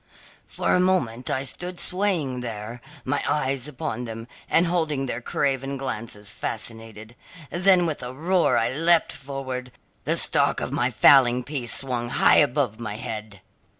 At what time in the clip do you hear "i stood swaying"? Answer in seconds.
1.29-2.39